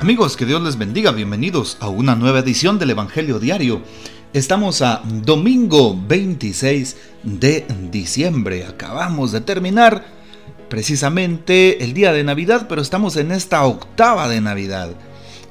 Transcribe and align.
Amigos, 0.00 0.38
que 0.38 0.46
Dios 0.46 0.62
les 0.62 0.78
bendiga, 0.78 1.12
bienvenidos 1.12 1.76
a 1.78 1.90
una 1.90 2.14
nueva 2.14 2.38
edición 2.38 2.78
del 2.78 2.88
Evangelio 2.88 3.38
Diario. 3.38 3.82
Estamos 4.32 4.80
a 4.80 5.02
domingo 5.04 5.94
26 5.94 6.96
de 7.22 7.66
diciembre, 7.92 8.64
acabamos 8.64 9.30
de 9.30 9.42
terminar 9.42 10.06
precisamente 10.70 11.84
el 11.84 11.92
día 11.92 12.14
de 12.14 12.24
Navidad, 12.24 12.64
pero 12.66 12.80
estamos 12.80 13.16
en 13.16 13.30
esta 13.30 13.62
octava 13.66 14.26
de 14.30 14.40
Navidad. 14.40 14.88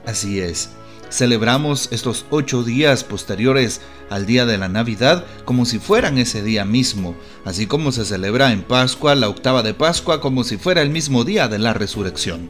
Así 0.07 0.39
es, 0.39 0.71
celebramos 1.11 1.89
estos 1.91 2.25
ocho 2.31 2.63
días 2.63 3.03
posteriores 3.03 3.81
al 4.09 4.25
día 4.25 4.47
de 4.47 4.57
la 4.57 4.67
Navidad 4.67 5.25
como 5.45 5.65
si 5.65 5.77
fueran 5.77 6.17
ese 6.17 6.41
día 6.41 6.65
mismo, 6.65 7.13
así 7.45 7.67
como 7.67 7.91
se 7.91 8.03
celebra 8.03 8.51
en 8.51 8.63
Pascua 8.63 9.13
la 9.13 9.29
octava 9.29 9.61
de 9.61 9.75
Pascua 9.75 10.19
como 10.19 10.43
si 10.43 10.57
fuera 10.57 10.81
el 10.81 10.89
mismo 10.89 11.23
día 11.23 11.47
de 11.47 11.59
la 11.59 11.75
resurrección. 11.75 12.49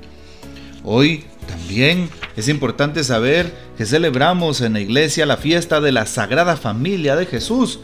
Hoy 0.85 1.25
también 1.49 2.09
es 2.35 2.47
importante 2.47 3.03
saber 3.03 3.51
que 3.75 3.85
celebramos 3.85 4.61
en 4.61 4.73
la 4.73 4.81
iglesia 4.81 5.25
la 5.25 5.37
fiesta 5.37 5.81
de 5.81 5.91
la 5.91 6.05
Sagrada 6.05 6.55
Familia 6.55 7.15
de 7.15 7.25
Jesús. 7.25 7.79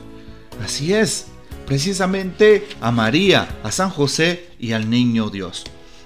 Así 0.63 0.93
es, 0.93 1.27
precisamente 1.65 2.67
a 2.79 2.91
María, 2.91 3.47
a 3.63 3.71
San 3.71 3.89
José 3.89 4.49
y 4.59 4.73
al 4.73 4.89
Niño 4.89 5.31
Dios. 5.31 5.63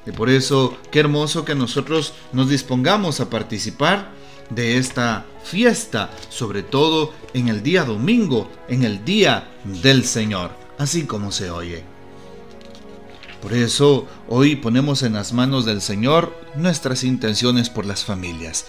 Y 0.08 0.12
por 0.12 0.30
eso, 0.30 0.78
qué 0.90 1.02
hermoso 1.02 1.44
que 1.44 1.54
nosotros 1.54 2.14
nos 2.32 2.50
dispongamos 2.50 3.20
a 3.20 3.30
participar 3.30 4.12
de 4.50 4.78
esta 4.78 5.26
fiesta, 5.44 6.12
sobre 6.30 6.64
todo 6.64 7.14
en 7.34 7.50
el 7.50 7.62
día 7.62 7.84
domingo, 7.84 8.50
en 8.70 8.84
el 8.84 9.04
día 9.04 9.50
del 9.66 10.06
Señor, 10.06 10.52
así 10.78 11.04
como 11.04 11.32
se 11.32 11.52
oye. 11.52 11.89
Por 13.42 13.54
eso 13.54 14.06
hoy 14.28 14.58
ponemos 14.58 15.02
en 15.02 15.14
las 15.14 15.32
manos 15.32 15.66
del 15.66 15.82
Señor 15.82 16.36
nuestras 16.56 17.06
intenciones 17.06 17.70
por 17.70 17.86
las 17.86 18.04
familias. 18.04 18.66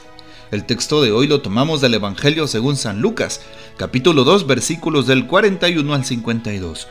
El 0.52 0.64
texto 0.64 1.02
de 1.02 1.10
hoy 1.10 1.26
lo 1.26 1.42
tomamos 1.42 1.80
del 1.80 1.94
Evangelio 1.94 2.46
según 2.46 2.76
San 2.76 3.00
Lucas, 3.00 3.40
capítulo 3.76 4.22
2, 4.22 4.46
versículos 4.46 5.08
del 5.08 5.26
41 5.26 5.92
al 5.92 6.04
52. 6.04 6.86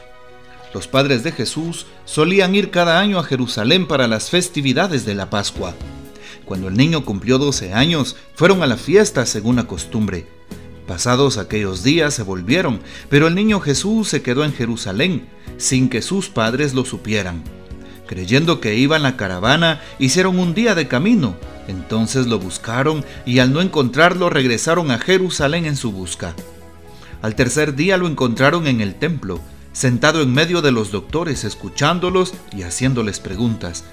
Los 0.73 0.87
padres 0.87 1.23
de 1.23 1.31
Jesús 1.31 1.85
solían 2.03 2.53
ir 2.53 2.69
cada 2.69 2.99
año 2.99 3.17
a 3.17 3.23
Jerusalén 3.23 3.87
para 3.87 4.07
las 4.07 4.29
festividades 4.29 5.05
de 5.05 5.15
la 5.15 5.29
Pascua. 5.29 5.73
Cuando 6.43 6.67
el 6.67 6.75
niño 6.75 7.05
cumplió 7.05 7.37
12 7.37 7.73
años, 7.73 8.17
fueron 8.35 8.61
a 8.61 8.67
la 8.67 8.77
fiesta 8.77 9.25
según 9.25 9.55
la 9.55 9.67
costumbre. 9.67 10.27
Pasados 10.85 11.37
aquellos 11.37 11.83
días 11.83 12.13
se 12.13 12.23
volvieron, 12.23 12.81
pero 13.09 13.27
el 13.27 13.35
niño 13.35 13.61
Jesús 13.61 14.09
se 14.09 14.21
quedó 14.21 14.43
en 14.43 14.53
Jerusalén, 14.53 15.29
sin 15.57 15.87
que 15.89 16.01
sus 16.01 16.27
padres 16.29 16.73
lo 16.73 16.83
supieran. 16.83 17.58
Creyendo 18.09 18.59
que 18.59 18.73
iba 18.73 18.95
en 18.95 19.03
la 19.03 19.15
caravana, 19.17 19.81
hicieron 19.99 20.39
un 20.39 20.55
día 20.55 20.73
de 20.73 20.87
camino. 20.87 21.35
Entonces 21.67 22.25
lo 22.25 22.39
buscaron 22.39 23.05
y 23.23 23.37
al 23.37 23.53
no 23.53 23.61
encontrarlo 23.61 24.31
regresaron 24.31 24.89
a 24.89 24.97
Jerusalén 24.97 25.67
en 25.67 25.75
su 25.75 25.91
busca. 25.91 26.33
Al 27.21 27.35
tercer 27.35 27.75
día 27.75 27.97
lo 27.97 28.07
encontraron 28.07 28.65
en 28.65 28.81
el 28.81 28.95
templo, 28.95 29.39
sentado 29.73 30.23
en 30.23 30.33
medio 30.33 30.63
de 30.63 30.71
los 30.71 30.91
doctores, 30.91 31.43
escuchándolos 31.43 32.33
y 32.51 32.63
haciéndoles 32.63 33.19
preguntas. 33.19 33.85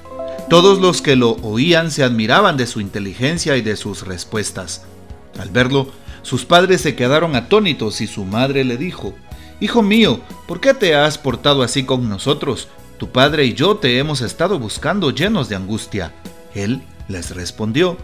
Todos 0.48 0.80
los 0.80 1.02
que 1.02 1.14
lo 1.14 1.32
oían 1.42 1.90
se 1.90 2.02
admiraban 2.02 2.56
de 2.56 2.66
su 2.66 2.80
inteligencia 2.80 3.58
y 3.58 3.60
de 3.60 3.76
sus 3.76 4.06
respuestas. 4.06 4.86
Al 5.38 5.50
verlo, 5.50 5.92
sus 6.22 6.46
padres 6.46 6.80
se 6.80 6.96
quedaron 6.96 7.36
atónitos 7.36 8.00
y 8.00 8.06
su 8.06 8.24
madre 8.24 8.64
le 8.64 8.78
dijo, 8.78 9.14
Hijo 9.60 9.82
mío, 9.82 10.20
¿por 10.48 10.62
qué 10.62 10.72
te 10.72 10.94
has 10.94 11.18
portado 11.18 11.62
así 11.62 11.84
con 11.84 12.08
nosotros? 12.08 12.68
Tu 12.98 13.10
padre 13.10 13.44
y 13.44 13.54
yo 13.54 13.76
te 13.76 13.98
hemos 13.98 14.22
estado 14.22 14.58
buscando 14.58 15.10
llenos 15.10 15.48
de 15.48 15.56
angustia. 15.56 16.14
Él 16.54 16.82
les 17.08 17.34
respondió, 17.34 17.98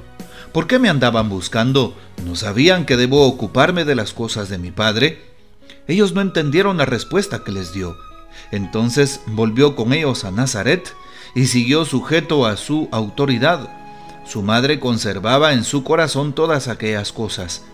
¿por 0.52 0.66
qué 0.66 0.78
me 0.78 0.90
andaban 0.90 1.30
buscando? 1.30 1.96
¿No 2.26 2.36
sabían 2.36 2.84
que 2.84 2.98
debo 2.98 3.26
ocuparme 3.26 3.84
de 3.84 3.94
las 3.94 4.12
cosas 4.12 4.50
de 4.50 4.58
mi 4.58 4.70
padre? 4.70 5.32
Ellos 5.88 6.12
no 6.12 6.20
entendieron 6.20 6.76
la 6.76 6.84
respuesta 6.84 7.42
que 7.42 7.52
les 7.52 7.72
dio. 7.72 7.96
Entonces 8.50 9.20
volvió 9.26 9.76
con 9.76 9.94
ellos 9.94 10.24
a 10.24 10.30
Nazaret 10.30 10.94
y 11.34 11.46
siguió 11.46 11.86
sujeto 11.86 12.44
a 12.44 12.58
su 12.58 12.88
autoridad. 12.92 13.70
Su 14.26 14.42
madre 14.42 14.78
conservaba 14.78 15.54
en 15.54 15.64
su 15.64 15.84
corazón 15.84 16.34
todas 16.34 16.68
aquellas 16.68 17.12
cosas. 17.12 17.64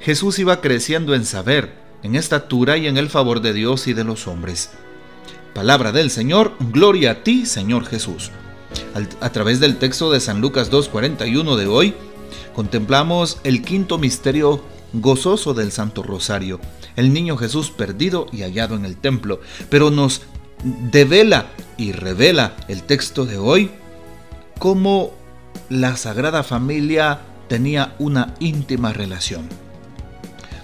Jesús 0.00 0.38
iba 0.38 0.60
creciendo 0.60 1.14
en 1.14 1.26
saber, 1.26 1.74
en 2.02 2.16
estatura 2.16 2.76
y 2.78 2.86
en 2.86 2.96
el 2.96 3.10
favor 3.10 3.40
de 3.40 3.52
Dios 3.52 3.86
y 3.86 3.92
de 3.92 4.04
los 4.04 4.26
hombres. 4.26 4.70
Palabra 5.54 5.92
del 5.92 6.10
Señor, 6.10 6.54
gloria 6.58 7.12
a 7.12 7.22
ti, 7.22 7.46
Señor 7.46 7.86
Jesús. 7.86 8.32
A 9.20 9.30
través 9.30 9.60
del 9.60 9.76
texto 9.76 10.10
de 10.10 10.18
San 10.18 10.40
Lucas 10.40 10.68
2.41 10.68 11.54
de 11.54 11.68
hoy, 11.68 11.94
contemplamos 12.56 13.38
el 13.44 13.62
quinto 13.62 13.96
misterio 13.96 14.64
gozoso 14.92 15.54
del 15.54 15.70
Santo 15.70 16.02
Rosario, 16.02 16.58
el 16.96 17.12
niño 17.12 17.36
Jesús 17.36 17.70
perdido 17.70 18.26
y 18.32 18.42
hallado 18.42 18.74
en 18.74 18.84
el 18.84 18.96
templo, 18.96 19.40
pero 19.70 19.92
nos 19.92 20.22
devela 20.90 21.46
y 21.76 21.92
revela 21.92 22.56
el 22.66 22.82
texto 22.82 23.24
de 23.24 23.38
hoy 23.38 23.70
cómo 24.58 25.12
la 25.68 25.96
Sagrada 25.96 26.42
Familia 26.42 27.20
tenía 27.48 27.94
una 28.00 28.34
íntima 28.40 28.92
relación 28.92 29.48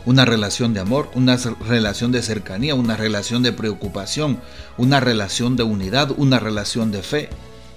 una 0.07 0.25
relación 0.25 0.75
de 0.75 0.81
amor, 0.81 1.11
una 1.15 1.37
relación 1.69 2.13
de 2.13 2.23
cercanía, 2.23 2.75
una 2.75 2.97
relación 2.97 3.43
de 3.43 3.53
preocupación, 3.53 4.41
una 4.79 5.01
relación 5.01 5.57
de 5.57 5.63
unidad, 5.63 6.11
una 6.17 6.39
relación 6.39 6.91
de 6.91 7.03
fe. 7.03 7.29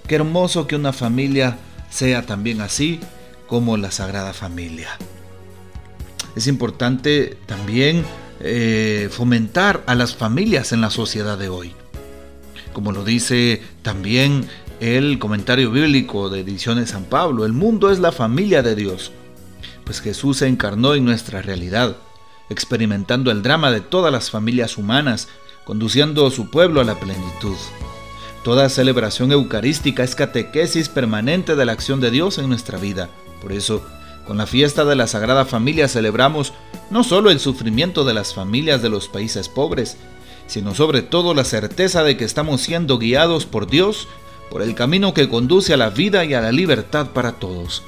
Qué 0.06 0.16
hermoso 0.16 0.66
que 0.66 0.76
una 0.76 0.92
familia 0.92 1.58
sea 1.90 2.26
también 2.26 2.60
así 2.60 3.00
como 3.46 3.76
la 3.76 3.90
Sagrada 3.90 4.32
Familia. 4.32 4.88
Es 6.34 6.46
importante 6.46 7.36
también 7.46 8.04
eh, 8.40 9.08
fomentar 9.10 9.84
a 9.86 9.94
las 9.94 10.16
familias 10.16 10.72
en 10.72 10.80
la 10.80 10.90
sociedad 10.90 11.38
de 11.38 11.48
hoy. 11.48 11.72
Como 12.72 12.90
lo 12.90 13.04
dice 13.04 13.62
también 13.82 14.48
el 14.80 15.20
comentario 15.20 15.70
bíblico 15.70 16.28
de 16.28 16.40
Ediciones 16.40 16.90
San 16.90 17.04
Pablo, 17.04 17.44
el 17.44 17.52
mundo 17.52 17.92
es 17.92 18.00
la 18.00 18.10
familia 18.10 18.62
de 18.62 18.74
Dios, 18.74 19.12
pues 19.84 20.00
Jesús 20.00 20.38
se 20.38 20.48
encarnó 20.48 20.94
en 20.94 21.04
nuestra 21.04 21.40
realidad 21.40 21.96
experimentando 22.50 23.30
el 23.30 23.42
drama 23.42 23.70
de 23.70 23.80
todas 23.80 24.12
las 24.12 24.30
familias 24.30 24.76
humanas, 24.76 25.28
conduciendo 25.64 26.26
a 26.26 26.30
su 26.30 26.50
pueblo 26.50 26.80
a 26.80 26.84
la 26.84 26.98
plenitud. 26.98 27.56
Toda 28.42 28.68
celebración 28.68 29.32
eucarística 29.32 30.04
es 30.04 30.14
catequesis 30.14 30.88
permanente 30.88 31.56
de 31.56 31.64
la 31.64 31.72
acción 31.72 32.00
de 32.00 32.10
Dios 32.10 32.38
en 32.38 32.48
nuestra 32.48 32.78
vida. 32.78 33.08
Por 33.40 33.52
eso, 33.52 33.82
con 34.26 34.36
la 34.36 34.46
fiesta 34.46 34.84
de 34.84 34.96
la 34.96 35.06
Sagrada 35.06 35.44
Familia 35.46 35.88
celebramos 35.88 36.52
no 36.90 37.04
solo 37.04 37.30
el 37.30 37.40
sufrimiento 37.40 38.04
de 38.04 38.14
las 38.14 38.34
familias 38.34 38.82
de 38.82 38.90
los 38.90 39.08
países 39.08 39.48
pobres, 39.48 39.96
sino 40.46 40.74
sobre 40.74 41.02
todo 41.02 41.32
la 41.32 41.44
certeza 41.44 42.04
de 42.04 42.16
que 42.16 42.24
estamos 42.24 42.60
siendo 42.60 42.98
guiados 42.98 43.46
por 43.46 43.66
Dios 43.66 44.08
por 44.50 44.62
el 44.62 44.74
camino 44.74 45.14
que 45.14 45.28
conduce 45.28 45.74
a 45.74 45.78
la 45.78 45.90
vida 45.90 46.24
y 46.24 46.34
a 46.34 46.40
la 46.40 46.52
libertad 46.52 47.08
para 47.08 47.32
todos. 47.32 47.82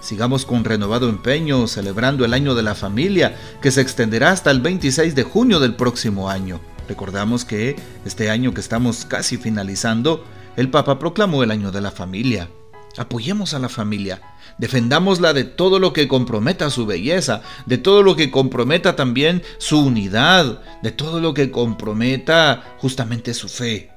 Sigamos 0.00 0.44
con 0.44 0.64
renovado 0.64 1.08
empeño 1.08 1.66
celebrando 1.66 2.24
el 2.24 2.34
año 2.34 2.54
de 2.54 2.62
la 2.62 2.74
familia 2.74 3.36
que 3.62 3.70
se 3.70 3.80
extenderá 3.80 4.30
hasta 4.30 4.50
el 4.50 4.60
26 4.60 5.14
de 5.14 5.22
junio 5.22 5.60
del 5.60 5.76
próximo 5.76 6.28
año. 6.28 6.60
Recordamos 6.88 7.44
que 7.44 7.76
este 8.04 8.30
año 8.30 8.52
que 8.52 8.60
estamos 8.60 9.04
casi 9.04 9.36
finalizando, 9.36 10.24
el 10.56 10.70
Papa 10.70 10.98
proclamó 10.98 11.42
el 11.42 11.50
año 11.50 11.72
de 11.72 11.80
la 11.80 11.90
familia. 11.90 12.50
Apoyemos 12.96 13.54
a 13.54 13.58
la 13.58 13.68
familia, 13.68 14.20
defendámosla 14.58 15.32
de 15.32 15.44
todo 15.44 15.78
lo 15.78 15.92
que 15.92 16.06
comprometa 16.06 16.70
su 16.70 16.86
belleza, 16.86 17.42
de 17.66 17.78
todo 17.78 18.02
lo 18.02 18.14
que 18.14 18.30
comprometa 18.30 18.94
también 18.94 19.42
su 19.58 19.80
unidad, 19.80 20.62
de 20.82 20.92
todo 20.92 21.20
lo 21.20 21.34
que 21.34 21.50
comprometa 21.50 22.76
justamente 22.78 23.34
su 23.34 23.48
fe. 23.48 23.90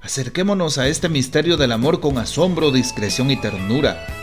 Acerquémonos 0.00 0.78
a 0.78 0.88
este 0.88 1.08
misterio 1.08 1.56
del 1.56 1.70
amor 1.70 2.00
con 2.00 2.18
asombro, 2.18 2.72
discreción 2.72 3.30
y 3.30 3.36
ternura 3.36 4.21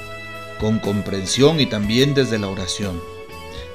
con 0.60 0.80
comprensión 0.80 1.60
y 1.60 1.66
también 1.66 2.14
desde 2.14 2.38
la 2.38 2.48
oración. 2.50 3.02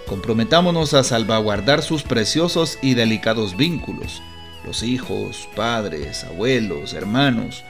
Comprometámonos 0.06 0.94
a 0.94 1.02
salvaguardar 1.02 1.82
sus 1.82 2.02
preciosos 2.02 2.78
y 2.82 2.94
delicados 2.94 3.56
vínculos. 3.56 4.22
Los 4.64 4.82
hijos, 4.82 5.48
padres, 5.56 6.24
abuelos, 6.24 6.92
hermanos. 6.92 7.64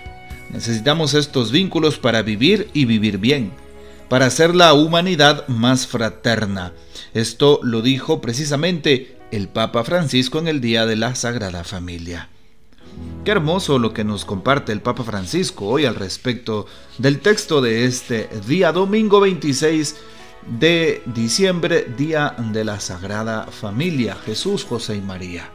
Necesitamos 0.50 1.14
estos 1.14 1.52
vínculos 1.52 1.98
para 1.98 2.22
vivir 2.22 2.68
y 2.72 2.84
vivir 2.84 3.18
bien, 3.18 3.52
para 4.08 4.26
hacer 4.26 4.54
la 4.54 4.74
humanidad 4.74 5.46
más 5.48 5.86
fraterna. 5.86 6.72
Esto 7.14 7.60
lo 7.62 7.82
dijo 7.82 8.20
precisamente 8.20 9.16
el 9.30 9.48
Papa 9.48 9.84
Francisco 9.84 10.38
en 10.38 10.48
el 10.48 10.60
Día 10.60 10.86
de 10.86 10.96
la 10.96 11.14
Sagrada 11.14 11.64
Familia. 11.64 12.28
Qué 13.24 13.30
hermoso 13.30 13.78
lo 13.78 13.94
que 13.94 14.04
nos 14.04 14.26
comparte 14.26 14.70
el 14.70 14.82
Papa 14.82 15.02
Francisco 15.02 15.64
hoy 15.64 15.86
al 15.86 15.94
respecto 15.94 16.66
del 16.98 17.20
texto 17.20 17.62
de 17.62 17.86
este 17.86 18.28
día 18.46 18.70
domingo 18.70 19.18
26 19.18 19.96
de 20.58 21.02
diciembre, 21.06 21.86
día 21.96 22.36
de 22.38 22.64
la 22.64 22.80
Sagrada 22.80 23.46
Familia, 23.46 24.14
Jesús, 24.26 24.62
José 24.64 24.96
y 24.96 25.00
María. 25.00 25.50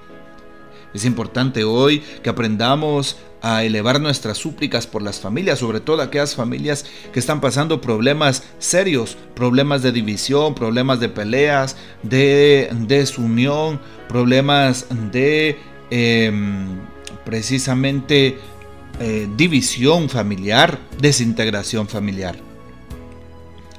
Es 0.95 1.05
importante 1.05 1.63
hoy 1.63 1.99
que 2.23 2.31
aprendamos 2.31 3.17
a 3.43 3.63
elevar 3.63 4.01
nuestras 4.01 4.39
súplicas 4.39 4.87
por 4.87 5.03
las 5.03 5.19
familias, 5.19 5.59
sobre 5.59 5.79
todo 5.79 6.01
aquellas 6.01 6.33
familias 6.33 6.87
que 7.13 7.19
están 7.19 7.39
pasando 7.39 7.81
problemas 7.81 8.45
serios, 8.57 9.15
problemas 9.35 9.83
de 9.83 9.91
división, 9.91 10.55
problemas 10.55 10.99
de 10.99 11.09
peleas, 11.09 11.77
de 12.01 12.75
desunión, 12.87 13.79
problemas 14.07 14.87
de 15.11 15.59
em, 15.91 16.79
precisamente 17.29 18.39
eh, 18.99 19.29
división 19.37 20.09
familiar, 20.09 20.79
desintegración 20.99 21.87
familiar. 21.87 22.35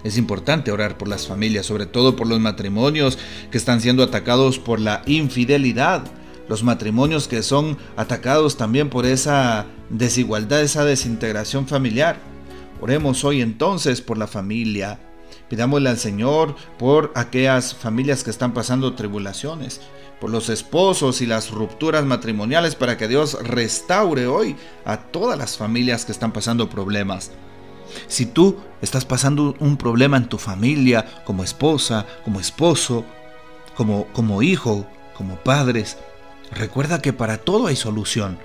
Es 0.05 0.17
importante 0.17 0.70
orar 0.70 0.97
por 0.97 1.08
las 1.08 1.26
familias, 1.26 1.67
sobre 1.67 1.87
todo 1.87 2.14
por 2.14 2.29
los 2.29 2.38
matrimonios 2.38 3.19
que 3.50 3.58
están 3.58 3.81
siendo 3.81 4.05
atacados 4.05 4.61
por 4.61 4.79
la 4.79 5.02
infidelidad, 5.06 6.05
los 6.49 6.62
matrimonios 6.62 7.26
que 7.26 7.43
son 7.43 7.76
atacados 7.97 8.56
también 8.56 8.88
por 8.88 9.05
esa 9.05 9.67
desigualdad, 9.88 10.62
esa 10.62 10.85
desintegración 10.85 11.67
familiar. 11.67 12.19
Oremos 12.81 13.25
hoy 13.25 13.43
entonces 13.43 14.00
por 14.00 14.17
la 14.17 14.29
familia. 14.29 15.00
Pidámosle 15.49 15.88
al 15.88 15.99
Señor 15.99 16.55
por 16.79 17.11
aquellas 17.17 17.75
familias 17.75 18.23
que 18.23 18.31
están 18.31 18.55
pasando 18.55 18.94
tribulaciones, 18.94 19.81
por 20.21 20.31
los 20.31 20.49
esposos 20.49 21.21
y 21.21 21.27
las 21.27 21.51
rupturas 21.51 22.05
matrimoniales, 22.05 22.75
para 22.75 22.97
que 22.97 23.09
Dios 23.09 23.39
restaure 23.43 24.27
hoy 24.27 24.57
a 24.85 24.99
todas 24.99 25.39
las 25.39 25.57
familias 25.57 26.05
que 26.05 26.13
están 26.13 26.33
pasando 26.33 26.69
problemas. 26.69 27.31
Si 28.07 28.27
tú 28.27 28.57
estás 28.83 29.05
pasando 29.05 29.57
un 29.59 29.77
problema 29.77 30.17
en 30.17 30.29
tu 30.29 30.39
familia, 30.39 31.23
como 31.25 31.43
esposa, 31.43 32.07
como 32.25 32.39
esposo, 32.39 33.05
como, 33.77 34.07
como 34.13 34.43
hijo, 34.43 34.87
como 35.17 35.37
padres, 35.37 35.97
Recuerda 36.53 37.01
que 37.01 37.13
para 37.13 37.39
todo 37.39 37.69
hay 37.69 37.77
solución. 37.77 38.39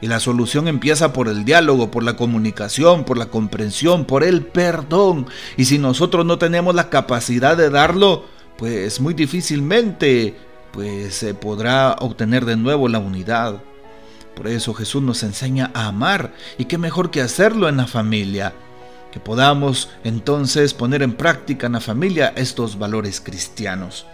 Y 0.00 0.08
la 0.08 0.18
solución 0.18 0.66
empieza 0.66 1.12
por 1.12 1.28
el 1.28 1.44
diálogo, 1.44 1.92
por 1.92 2.02
la 2.02 2.16
comunicación, 2.16 3.04
por 3.04 3.16
la 3.16 3.26
comprensión, 3.26 4.04
por 4.04 4.24
el 4.24 4.42
perdón. 4.42 5.26
Y 5.56 5.66
si 5.66 5.78
nosotros 5.78 6.26
no 6.26 6.38
tenemos 6.38 6.74
la 6.74 6.90
capacidad 6.90 7.56
de 7.56 7.70
darlo, 7.70 8.24
pues 8.58 9.00
muy 9.00 9.14
difícilmente 9.14 10.36
pues 10.72 11.14
se 11.14 11.34
podrá 11.34 11.96
obtener 12.00 12.44
de 12.44 12.56
nuevo 12.56 12.88
la 12.88 12.98
unidad. 12.98 13.62
Por 14.34 14.48
eso 14.48 14.72
Jesús 14.74 15.02
nos 15.02 15.22
enseña 15.22 15.70
a 15.74 15.86
amar 15.86 16.32
y 16.58 16.64
qué 16.64 16.78
mejor 16.78 17.10
que 17.10 17.20
hacerlo 17.20 17.68
en 17.68 17.76
la 17.76 17.86
familia. 17.86 18.54
Que 19.10 19.20
podamos 19.20 19.90
entonces 20.04 20.72
poner 20.72 21.02
en 21.02 21.12
práctica 21.12 21.66
en 21.66 21.74
la 21.74 21.80
familia 21.80 22.32
estos 22.34 22.78
valores 22.78 23.20
cristianos. 23.20 24.06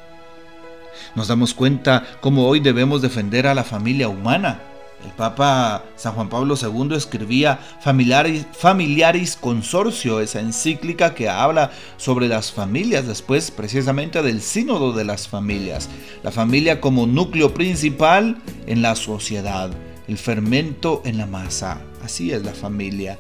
Nos 1.14 1.28
damos 1.28 1.55
cuenta 1.55 2.05
cómo 2.20 2.46
hoy 2.46 2.60
debemos 2.60 3.00
defender 3.00 3.46
a 3.46 3.55
la 3.55 3.64
familia 3.64 4.08
humana. 4.08 4.60
El 5.04 5.12
Papa 5.12 5.84
San 5.96 6.14
Juan 6.14 6.28
Pablo 6.28 6.54
II 6.60 6.96
escribía 6.96 7.58
Familiaris, 7.80 8.46
Familiaris 8.52 9.36
Consorcio, 9.36 10.20
esa 10.20 10.40
encíclica 10.40 11.14
que 11.14 11.28
habla 11.28 11.70
sobre 11.96 12.26
las 12.26 12.50
familias, 12.50 13.06
después 13.06 13.50
precisamente 13.50 14.22
del 14.22 14.42
sínodo 14.42 14.92
de 14.92 15.04
las 15.04 15.28
familias. 15.28 15.88
La 16.22 16.32
familia 16.32 16.80
como 16.80 17.06
núcleo 17.06 17.54
principal 17.54 18.38
en 18.66 18.82
la 18.82 18.96
sociedad, 18.96 19.70
el 20.08 20.18
fermento 20.18 21.02
en 21.04 21.18
la 21.18 21.26
masa. 21.26 21.80
Así 22.02 22.32
es 22.32 22.42
la 22.42 22.52
familia. 22.52 23.18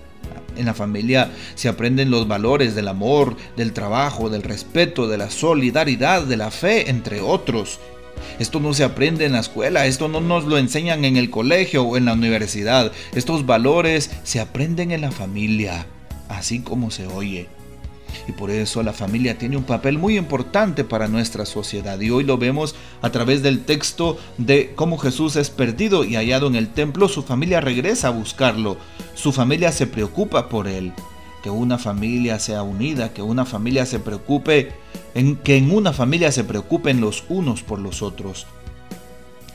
En 0.56 0.66
la 0.66 0.74
familia 0.74 1.30
se 1.54 1.68
aprenden 1.68 2.10
los 2.10 2.26
valores 2.26 2.74
del 2.74 2.88
amor, 2.88 3.36
del 3.56 3.72
trabajo, 3.72 4.28
del 4.28 4.42
respeto, 4.42 5.06
de 5.06 5.16
la 5.16 5.30
solidaridad, 5.30 6.22
de 6.22 6.36
la 6.36 6.50
fe, 6.50 6.90
entre 6.90 7.20
otros. 7.20 7.78
Esto 8.38 8.60
no 8.60 8.74
se 8.74 8.84
aprende 8.84 9.24
en 9.24 9.32
la 9.32 9.40
escuela, 9.40 9.86
esto 9.86 10.08
no 10.08 10.20
nos 10.20 10.44
lo 10.44 10.58
enseñan 10.58 11.04
en 11.04 11.16
el 11.16 11.30
colegio 11.30 11.82
o 11.84 11.96
en 11.96 12.04
la 12.04 12.12
universidad. 12.12 12.92
Estos 13.14 13.46
valores 13.46 14.10
se 14.22 14.40
aprenden 14.40 14.90
en 14.90 15.02
la 15.02 15.10
familia, 15.10 15.86
así 16.28 16.60
como 16.60 16.90
se 16.90 17.06
oye. 17.06 17.48
Y 18.26 18.32
por 18.32 18.50
eso 18.50 18.82
la 18.82 18.92
familia 18.92 19.38
tiene 19.38 19.56
un 19.56 19.64
papel 19.64 19.98
muy 19.98 20.16
importante 20.18 20.84
para 20.84 21.08
nuestra 21.08 21.46
sociedad. 21.46 21.98
Y 22.00 22.10
hoy 22.10 22.24
lo 22.24 22.38
vemos 22.38 22.74
a 23.02 23.10
través 23.10 23.42
del 23.42 23.64
texto 23.64 24.18
de 24.36 24.72
cómo 24.74 24.98
Jesús 24.98 25.36
es 25.36 25.50
perdido 25.50 26.04
y 26.04 26.16
hallado 26.16 26.46
en 26.46 26.54
el 26.54 26.68
templo, 26.68 27.08
su 27.08 27.22
familia 27.22 27.60
regresa 27.60 28.08
a 28.08 28.12
buscarlo. 28.12 28.76
Su 29.14 29.32
familia 29.32 29.72
se 29.72 29.86
preocupa 29.86 30.48
por 30.48 30.68
él. 30.68 30.92
Que 31.42 31.50
una 31.50 31.78
familia 31.78 32.38
sea 32.38 32.62
unida, 32.62 33.12
que 33.12 33.22
una 33.22 33.44
familia 33.44 33.86
se 33.86 34.00
preocupe, 34.00 34.72
en 35.18 35.34
que 35.34 35.56
en 35.56 35.74
una 35.74 35.92
familia 35.92 36.30
se 36.30 36.44
preocupen 36.44 37.00
los 37.00 37.24
unos 37.28 37.62
por 37.62 37.80
los 37.80 38.02
otros. 38.02 38.46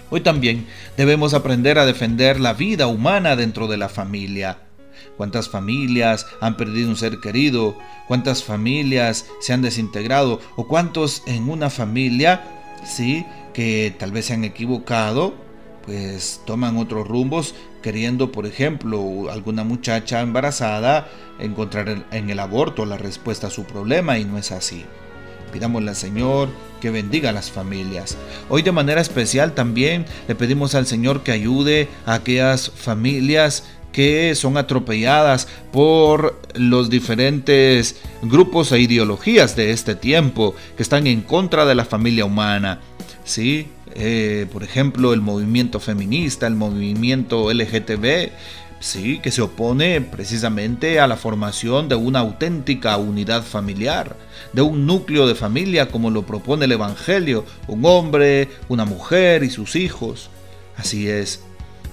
Hoy 0.10 0.19
también 0.19 0.68
debemos 0.98 1.33
aprender 1.33 1.80
a 1.80 1.86
defender 1.86 2.39
la 2.39 2.54
vida 2.54 2.88
humana 2.88 3.38
dentro 3.38 3.68
de 3.68 3.77
la 3.77 3.88
familia 3.88 4.57
cuántas 5.18 5.50
familias 5.50 6.27
han 6.42 6.57
perdido 6.57 6.89
un 6.89 6.98
ser 6.98 7.19
querido, 7.19 7.77
cuántas 8.07 8.44
familias 8.44 9.25
se 9.39 9.54
han 9.54 9.62
desintegrado 9.62 10.39
o 10.56 10.68
cuántos 10.68 11.24
en 11.27 11.50
una 11.50 11.69
familia, 11.69 12.42
sí, 12.86 13.25
que 13.54 13.95
tal 13.98 14.12
vez 14.12 14.25
se 14.25 14.33
han 14.33 14.44
equivocado, 14.44 15.33
pues 15.86 16.42
toman 16.45 16.77
otros 16.77 17.07
rumbos 17.07 17.56
queriendo, 17.81 18.31
por 18.31 18.45
ejemplo, 18.45 19.30
alguna 19.30 19.63
muchacha 19.63 20.21
embarazada 20.21 21.09
encontrar 21.39 22.06
en 22.12 22.30
el 22.30 22.39
aborto 22.39 22.86
la 22.86 22.98
respuesta 22.98 23.48
a 23.48 23.51
su 23.51 23.66
problema 23.66 24.18
y 24.18 24.25
no 24.25 24.38
es 24.38 24.51
así. 24.51 24.86
Pidámosle 25.53 25.91
al 25.91 25.95
Señor 25.95 26.50
que 26.81 26.89
bendiga 26.89 27.29
a 27.29 27.33
las 27.33 27.51
familias. 27.51 28.17
Hoy 28.50 28.63
de 28.63 28.71
manera 28.71 29.00
especial 29.00 29.53
también 29.53 30.05
le 30.27 30.35
pedimos 30.35 30.75
al 30.75 30.88
Señor 30.88 31.21
que 31.21 31.31
ayude 31.31 31.88
a 32.05 32.15
aquellas 32.15 32.71
familias 32.71 33.63
que 33.94 34.33
son 34.35 34.57
atropelladas 34.57 35.47
por 35.71 36.41
los 36.55 36.89
diferentes 36.89 37.97
grupos 38.23 38.71
e 38.71 38.79
ideologías 38.79 39.55
de 39.55 39.71
este 39.71 39.95
tiempo 39.95 40.55
que 40.75 40.83
están 40.83 41.07
en 41.07 41.21
contra 41.21 41.65
de 41.65 41.75
la 41.75 41.85
familia 41.85 42.25
humana. 42.25 42.81
¿sí? 43.23 43.67
Eh, 43.95 44.47
por 44.51 44.63
ejemplo, 44.63 45.13
el 45.13 45.21
movimiento 45.21 45.79
feminista, 45.79 46.47
el 46.47 46.56
movimiento 46.56 47.53
LGTB, 47.53 48.31
sí, 48.83 49.19
que 49.19 49.31
se 49.31 49.41
opone 49.41 50.01
precisamente 50.01 51.00
a 51.00 51.07
la 51.07 51.15
formación 51.15 51.88
de 51.88 51.95
una 51.95 52.19
auténtica 52.19 52.97
unidad 52.97 53.41
familiar, 53.41 54.18
de 54.51 54.62
un 54.62 54.85
núcleo 54.85 55.25
de 55.25 55.35
familia 55.35 55.88
como 55.88 56.12
lo 56.12 56.25
propone 56.25 56.65
el 56.65 56.74
Evangelio, 56.74 57.45
un 57.68 57.85
hombre, 57.85 58.50
una 58.68 58.83
mujer 58.83 59.44
y 59.44 59.50
sus 59.50 59.77
hijos. 59.77 60.30
Así 60.75 61.07
es, 61.07 61.39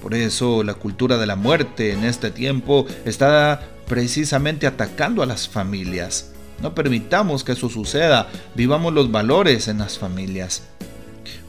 por 0.02 0.14
eso 0.14 0.64
la 0.64 0.74
cultura 0.74 1.16
de 1.16 1.26
la 1.26 1.36
muerte 1.36 1.92
en 1.92 2.04
este 2.04 2.32
tiempo 2.32 2.86
está 3.04 3.62
precisamente 3.86 4.66
atacando 4.66 5.22
a 5.22 5.26
las 5.26 5.48
familias. 5.48 6.32
No 6.60 6.74
permitamos 6.74 7.44
que 7.44 7.52
eso 7.52 7.68
suceda, 7.68 8.28
vivamos 8.56 8.92
los 8.92 9.12
valores 9.12 9.68
en 9.68 9.78
las 9.78 9.96
familias. 9.96 10.64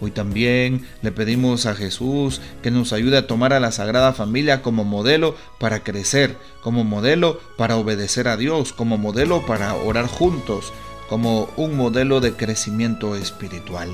Hoy 0.02 0.12
también 0.12 0.88
le 1.02 1.12
pedimos 1.12 1.66
a 1.66 1.76
Jesús 1.76 2.42
que 2.62 2.72
nos 2.72 2.92
ayude 2.92 3.18
a 3.18 3.28
tomar 3.28 3.54
a 3.54 3.60
la 3.60 3.72
Sagrada 3.72 4.12
Familia 4.12 4.62
como 4.62 4.84
modelo 4.84 5.36
para 5.60 5.84
crecer, 5.84 6.38
como 6.62 6.84
modelo 6.84 7.40
para 7.58 7.78
obedecer 7.78 8.28
a 8.28 8.36
Dios, 8.36 8.74
como 8.74 8.98
modelo 8.98 9.46
para 9.46 9.76
orar 9.76 10.08
juntos, 10.08 10.74
como 11.08 11.50
un 11.56 11.78
modelo 11.78 12.20
de 12.20 12.34
crecimiento 12.34 13.16
espiritual 13.16 13.90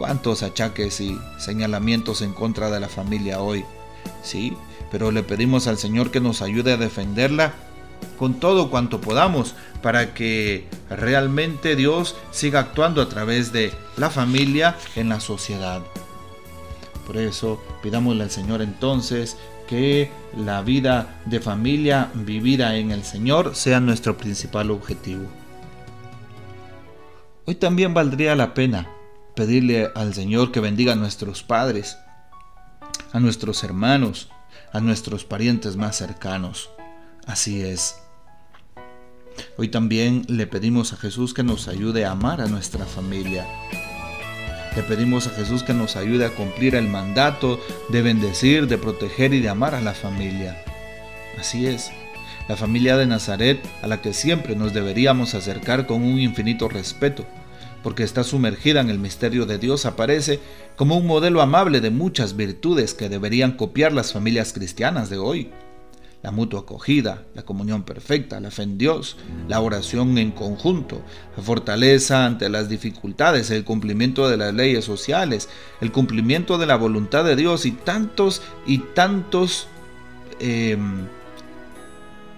cuántos 0.00 0.42
achaques 0.42 0.98
y 1.02 1.18
señalamientos 1.36 2.22
en 2.22 2.32
contra 2.32 2.70
de 2.70 2.80
la 2.80 2.88
familia 2.88 3.42
hoy. 3.42 3.66
Sí, 4.22 4.56
pero 4.90 5.10
le 5.10 5.22
pedimos 5.22 5.66
al 5.66 5.76
Señor 5.76 6.10
que 6.10 6.20
nos 6.20 6.40
ayude 6.40 6.72
a 6.72 6.78
defenderla 6.78 7.52
con 8.18 8.34
todo 8.34 8.70
cuanto 8.70 9.00
podamos 9.00 9.54
para 9.82 10.14
que 10.14 10.68
realmente 10.88 11.76
Dios 11.76 12.16
siga 12.30 12.60
actuando 12.60 13.00
a 13.00 13.08
través 13.08 13.52
de 13.52 13.72
la 13.96 14.10
familia 14.10 14.76
en 14.96 15.08
la 15.08 15.20
sociedad. 15.20 15.82
Por 17.06 17.16
eso 17.16 17.62
pidámosle 17.82 18.24
al 18.24 18.30
Señor 18.30 18.62
entonces 18.62 19.36
que 19.68 20.10
la 20.36 20.62
vida 20.62 21.20
de 21.26 21.40
familia 21.40 22.10
vivida 22.14 22.76
en 22.76 22.90
el 22.90 23.04
Señor 23.04 23.54
sea 23.54 23.80
nuestro 23.80 24.16
principal 24.16 24.70
objetivo. 24.70 25.26
Hoy 27.46 27.54
también 27.54 27.94
valdría 27.94 28.36
la 28.36 28.54
pena 28.54 28.88
pedirle 29.34 29.88
al 29.94 30.12
Señor 30.14 30.52
que 30.52 30.60
bendiga 30.60 30.92
a 30.92 30.96
nuestros 30.96 31.42
padres, 31.42 31.98
a 33.12 33.20
nuestros 33.20 33.64
hermanos, 33.64 34.28
a 34.72 34.80
nuestros 34.80 35.24
parientes 35.24 35.76
más 35.76 35.96
cercanos. 35.96 36.70
Así 37.30 37.62
es. 37.62 37.94
Hoy 39.56 39.68
también 39.68 40.24
le 40.26 40.48
pedimos 40.48 40.92
a 40.92 40.96
Jesús 40.96 41.32
que 41.32 41.44
nos 41.44 41.68
ayude 41.68 42.04
a 42.04 42.10
amar 42.10 42.40
a 42.40 42.48
nuestra 42.48 42.86
familia. 42.86 43.46
Le 44.74 44.82
pedimos 44.82 45.28
a 45.28 45.30
Jesús 45.30 45.62
que 45.62 45.72
nos 45.72 45.94
ayude 45.94 46.26
a 46.26 46.34
cumplir 46.34 46.74
el 46.74 46.88
mandato 46.88 47.60
de 47.90 48.02
bendecir, 48.02 48.66
de 48.66 48.78
proteger 48.78 49.32
y 49.32 49.38
de 49.38 49.48
amar 49.48 49.76
a 49.76 49.80
la 49.80 49.94
familia. 49.94 50.60
Así 51.38 51.68
es, 51.68 51.92
la 52.48 52.56
familia 52.56 52.96
de 52.96 53.06
Nazaret 53.06 53.64
a 53.80 53.86
la 53.86 54.02
que 54.02 54.12
siempre 54.12 54.56
nos 54.56 54.74
deberíamos 54.74 55.36
acercar 55.36 55.86
con 55.86 56.02
un 56.02 56.18
infinito 56.18 56.68
respeto, 56.68 57.24
porque 57.84 58.02
está 58.02 58.24
sumergida 58.24 58.80
en 58.80 58.90
el 58.90 58.98
misterio 58.98 59.46
de 59.46 59.58
Dios, 59.58 59.86
aparece 59.86 60.40
como 60.74 60.96
un 60.96 61.06
modelo 61.06 61.42
amable 61.42 61.80
de 61.80 61.90
muchas 61.90 62.34
virtudes 62.34 62.92
que 62.92 63.08
deberían 63.08 63.52
copiar 63.52 63.92
las 63.92 64.12
familias 64.12 64.52
cristianas 64.52 65.10
de 65.10 65.18
hoy. 65.18 65.52
La 66.22 66.30
mutua 66.30 66.60
acogida, 66.60 67.24
la 67.34 67.44
comunión 67.44 67.82
perfecta, 67.82 68.40
la 68.40 68.50
fe 68.50 68.64
en 68.64 68.76
Dios, 68.76 69.16
la 69.48 69.60
oración 69.60 70.18
en 70.18 70.32
conjunto, 70.32 71.00
la 71.36 71.42
fortaleza 71.42 72.26
ante 72.26 72.50
las 72.50 72.68
dificultades, 72.68 73.50
el 73.50 73.64
cumplimiento 73.64 74.28
de 74.28 74.36
las 74.36 74.52
leyes 74.52 74.84
sociales, 74.84 75.48
el 75.80 75.92
cumplimiento 75.92 76.58
de 76.58 76.66
la 76.66 76.76
voluntad 76.76 77.24
de 77.24 77.36
Dios 77.36 77.64
y 77.64 77.72
tantos 77.72 78.42
y 78.66 78.78
tantos 78.78 79.66
em, 80.40 81.06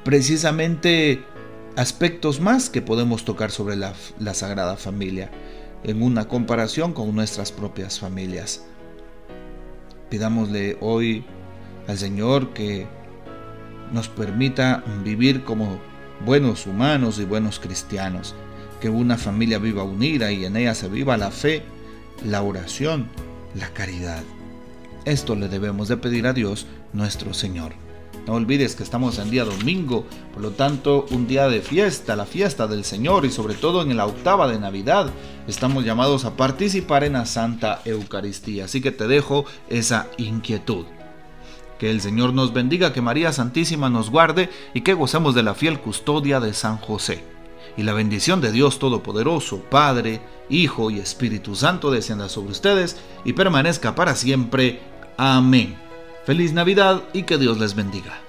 precisamente 0.05 1.25
aspectos 1.77 2.41
más 2.41 2.71
que 2.71 2.83
podemos 2.83 3.25
tocar 3.25 3.51
sobre 3.51 3.77
la, 3.77 3.95
la 4.21 4.35
Sagrada 4.35 4.77
Familia 4.77 5.31
en 5.85 6.03
una 6.03 6.29
comparación 6.29 6.93
con 6.93 7.15
nuestras 7.15 7.53
propias 7.53 7.99
familias. 7.99 8.65
Pidámosle 10.11 10.77
hoy 10.81 11.25
al 11.89 11.99
Señor 11.99 12.53
que 12.53 12.87
nos 13.93 14.09
permita 14.09 14.83
vivir 15.05 15.45
como 15.45 15.79
buenos 16.25 16.67
humanos 16.67 17.19
y 17.19 17.25
buenos 17.25 17.59
cristianos, 17.59 18.35
que 18.81 18.89
una 18.89 19.17
familia 19.17 19.59
viva 19.59 19.83
unida 19.83 20.33
y 20.33 20.45
en 20.45 20.57
ella 20.57 20.75
se 20.75 20.89
viva 20.89 21.17
la 21.17 21.31
fe, 21.31 21.63
la 22.25 22.43
oración, 22.43 23.09
la 23.55 23.69
caridad. 23.69 24.23
Esto 25.05 25.35
le 25.35 25.49
debemos 25.49 25.89
de 25.89 25.97
pedir 25.97 26.27
a 26.27 26.33
Dios 26.33 26.67
nuestro 26.93 27.35
Señor. 27.35 27.73
No 28.27 28.35
olvides 28.35 28.77
que 28.77 28.85
estamos 28.85 29.19
en 29.19 29.31
día 29.31 29.45
domingo, 29.45 30.07
por 30.33 30.43
lo 30.43 30.53
tanto 30.53 31.07
un 31.11 31.27
día 31.27 31.49
de 31.49 31.61
fiesta, 31.61 32.15
la 32.15 32.25
fiesta 32.25 32.69
del 32.69 32.85
Señor 32.85 33.25
y 33.25 33.33
sobre 33.33 33.55
todo 33.55 33.83
en 33.83 33.97
la 33.97 34.07
octava 34.07 34.47
de 34.47 34.61
Navidad 34.61 35.11
estamos 35.49 35.85
llamados 35.85 36.25
a 36.25 36.37
participar 36.37 37.03
en 37.03 37.15
la 37.15 37.27
Santa 37.27 37.83
Eucaristía. 37.85 38.67
Así 38.67 38.81
que 38.81 38.93
te 38.93 39.09
dejo 39.09 39.45
esa 39.69 40.09
inquietud. 40.19 40.85
Que 41.83 41.91
el 41.91 42.01
Señor 42.01 42.33
nos 42.33 42.53
bendiga, 42.53 42.93
que 42.93 43.03
María 43.03 43.33
Santísima 43.33 43.91
nos 43.91 44.09
guarde 44.09 44.51
y 44.73 44.83
que 44.83 44.95
gocemos 44.95 45.35
de 45.35 45.43
la 45.43 45.57
fiel 45.57 45.81
custodia 45.81 46.39
de 46.39 46.55
San 46.55 46.77
José. 46.77 47.25
Y 47.77 47.83
la 47.83 47.93
bendición 47.93 48.41
de 48.41 48.53
Dios 48.53 48.79
Todopoderoso, 48.79 49.65
Padre, 49.69 50.21
Hijo 50.49 50.93
y 50.93 51.01
Espíritu 51.01 51.57
Santo 51.57 51.91
descienda 51.91 52.29
sobre 52.29 52.53
ustedes 52.53 52.99
y 53.25 53.33
permanezca 53.33 53.97
para 53.97 54.15
siempre. 54.15 54.79
Amén. 55.17 55.75
Feliz 56.25 56.53
Navidad 56.53 57.03
y 57.13 57.25
que 57.25 57.37
Dios 57.37 57.59
les 57.59 57.75
bendiga. 57.75 58.21